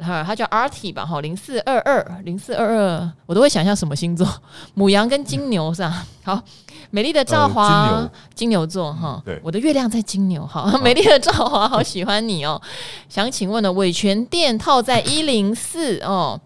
[0.00, 4.26] 哈，他叫 Arty 吧哈，零四二二零四二二，我都会想象什么星座？
[4.74, 6.06] 母羊跟金牛是吧？
[6.24, 6.42] 好，
[6.90, 9.22] 美丽的赵华、呃，金牛，座哈。
[9.24, 10.78] 对，我的月亮在金牛哈。
[10.82, 12.60] 美丽的赵华，好喜欢你哦。
[13.08, 16.40] 想请问呢，伟诠电套在一零四哦。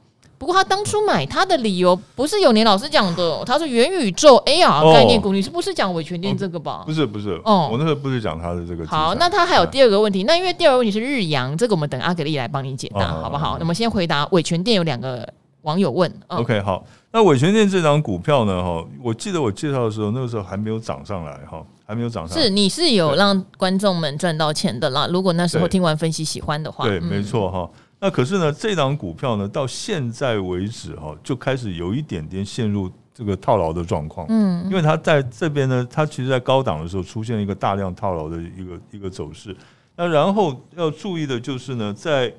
[0.44, 6.82] 不过他当初买他的理由不是永年老师讲的，他说元宇宙 AR 概念股，你是不是讲伟权店这个吧？
[6.84, 8.86] 不是不是，哦，我那时候不是讲他的这个。
[8.86, 13.56] 好，那他还有第二个问题，那因为第二个问题是日阳，这个我们等阿格力来帮你解答，好不好？
[13.58, 15.26] 那么先回答伟权店有两个
[15.62, 18.62] 网友问，OK，好，那伟权店这张股票呢？
[18.62, 22.42] 哈，我记得我介绍的时候，那个时候还没有涨上来，哈，还没有涨上来。
[22.42, 25.08] 是，你是有让观众们赚到钱的啦。
[25.10, 27.70] 如果那时候听完分析喜欢的话，对，没错哈。
[28.04, 34.26] 那可是呢，这档股票呢，到现在为止哈，就开始有一点点陷入这个套牢的状况。
[34.28, 39.56] 嗯，因为它在这边呢，它其实，在高档的时候出现一个大量套牢的一个一个走势。
[39.96, 42.30] 那然后要注意的就是呢，在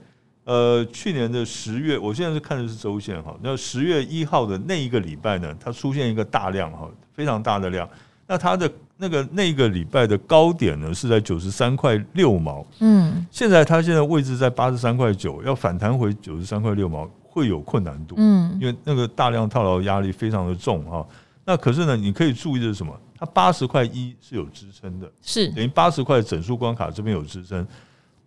[0.44, 7.90] 呃去年的十月，我现在是看的是周线哈，那十月一号的那一个礼拜呢，它出现一个大量哈，非常大的量。
[8.28, 12.66] 那它的那个那个礼拜的高点呢，是在九十三块六毛。
[12.80, 18.16] 嗯，现在它现在位置在八十三块九，要反弹回九十三块六毛会有困难度。
[18.18, 21.06] 嗯，因为那个大量套牢压力非常的重哈。
[21.46, 22.92] 那可是呢，你可以注意的是什么？
[23.18, 27.66] 它八十块一是有支撑的，是等于八十块整数关卡这边有支撑。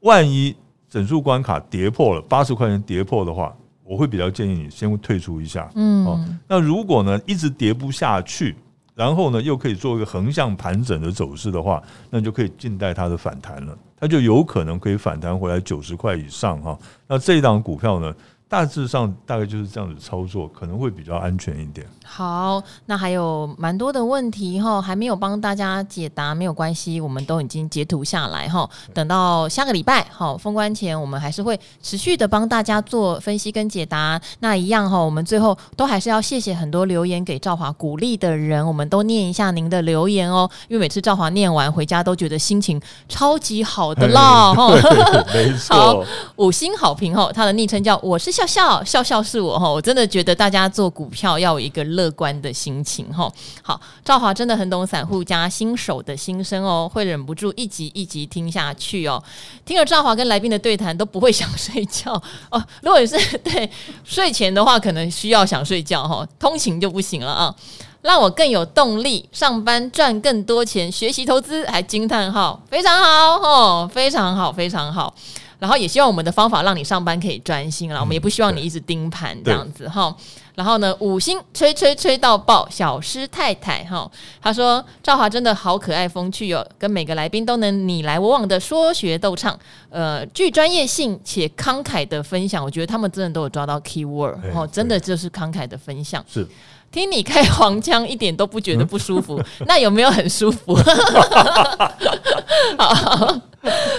[0.01, 0.55] 万一
[0.89, 5.69] 整数关卡跌破了八十块钱跌破的话，我会比较建议你先退出一下。
[5.75, 8.55] 嗯，哦，那如果呢一直跌不下去，
[8.99, 11.81] 然后呢又可以做一个横向盘整的走势的话，
[12.11, 13.79] 那就可以静待它的反弹了。
[14.01, 16.77] 它就有可能可以反弹回来九十块以上哈。
[17.07, 18.13] 那这一档股票呢，
[18.49, 21.87] 大致上大概就是这样子操作，可能会比较安全一点。
[22.03, 28.69] 好，那还有蛮多的问题哈，还没有帮大家解答，没有关系，我们都已经截图下来哈。
[28.95, 34.19] 等到下个礼拜哈封关前，我们还是会持续的帮大家做分析跟解答。
[34.41, 42.81] 那一样哈，我们最后都还是要谢谢很多留言给赵华鼓励的人，我们都念一下您的留言哦，因为每次赵华念完回家都觉得心情
[43.11, 44.75] 超级好的啦哈。
[45.35, 46.05] 没错，好，
[46.37, 51.89] 五星好评哈，他的昵称叫我是笑笑笑笑是我哈，我真的觉得大家做股票要有一个。
[51.89, 53.33] 乐观的心情哈，
[53.63, 59.21] 好，赵华真的很懂散户加新手的心声哦，会忍不住一集一集听下去哦。
[59.65, 62.13] 听了赵华跟来宾的对谈都不会想睡觉
[62.53, 62.63] 哦。
[62.83, 63.69] 如果你是 对
[64.05, 67.55] 睡前的话，可能需要想睡觉哈，通勤就不行了啊。
[68.03, 73.09] 让我更有动力上班赚更多钱，学习投资还惊叹号，非常好
[73.43, 75.13] 哦，非常好，非常好。
[75.59, 80.15] 然后也希望我们的方法让你上班可以专心了，我们也不希望你一直盯盘这样子哈。
[80.55, 84.11] 然后呢，五星吹吹吹到爆，小师太太哈，
[84.43, 89.57] 他说赵华真的好可爱风趣哦，跟每个来宾都能你来我往的说学逗唱，
[89.89, 96.25] 呃，具专业性且慷慨的分享，我觉得他们真的都有抓到 key word 哦，真的就是慷慨的分享。
[96.27, 96.45] 是，
[96.91, 100.75] 听你开黄腔一点都不觉得不舒服， 那有没有很舒服？
[102.79, 103.41] 好，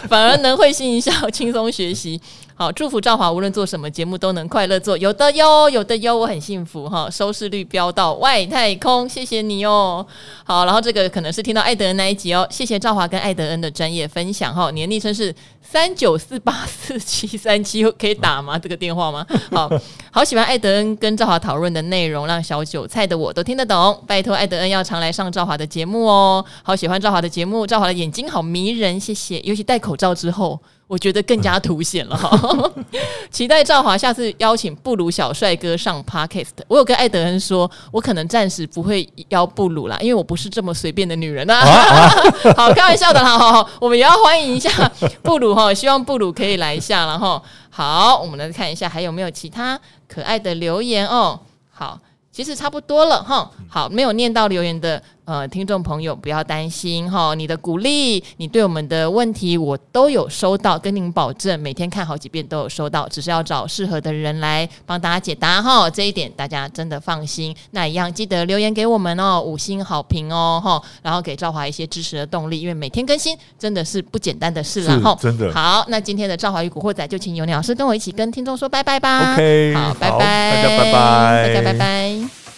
[0.08, 2.20] 反而能会心一笑，轻松学习。
[2.56, 10.06] 好，祝福赵华无论做什么节目都能快乐做，有的哟，有的哟，我很幸福哈，收视率飙到外太空，谢谢你哦。
[10.44, 14.70] 好，然后这个可能是听到艾德恩那一集哦，谢谢赵华跟艾德恩的专业分享哈。
[14.72, 18.58] 你的昵称是三九四八四七三七，可以打吗？
[18.58, 19.26] 这个电话吗？
[19.52, 19.70] 好
[20.12, 24.04] 好喜欢艾德恩跟赵华讨论的内容，让小韭菜的我都听得懂。
[24.08, 26.44] 拜托艾德恩要常来上赵华的节目哦。
[26.64, 30.60] 好喜欢赵华的节目，赵华的眼睛好迷人，谢谢，尤其戴口罩之后。
[30.90, 32.72] 我觉得更加凸显了哈，
[33.30, 36.48] 期待赵华下次邀请布鲁小帅哥上 Podcast。
[36.68, 41.62] 我有跟艾德恩说，我可能暂时不会邀布鲁啦，因为我不是这么随便的女人啊。
[42.58, 44.92] 好，开玩笑的，啦好好，我们也要欢迎一下
[45.22, 51.40] 布鲁哈，希望布鲁可以来一下，然后好，我们来看一下还有没有其他可爱的留言哦。
[51.72, 52.00] 好，
[52.32, 53.50] 其实差不多了哈。
[53.68, 55.02] 好，没有念到留言的。
[55.30, 67.56] 呃，听众朋友不要担心哈，你的鼓励，你对我们的问题我都有收到，跟您保证每天看好几遍都有收到，只是要找适合的人来帮大家解答哈，这一点大家真的放心。
[67.70, 75.16] 那一样记得留言给我们哦，五星好评哦哈，然后给赵华一些支持的动力，因为每天更新真的是不简单的事了哈。
[75.22, 79.34] 真的好，那今天的赵华与古惑仔就请尤尼老师跟我一起跟听众说拜拜吧。
[79.36, 82.49] OK，好，拜拜，大家拜拜，大家拜拜。